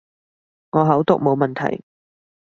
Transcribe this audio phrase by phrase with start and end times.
[0.71, 1.83] 我口讀冇問題